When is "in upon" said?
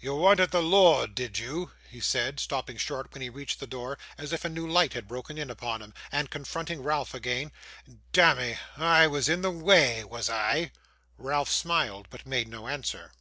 5.38-5.82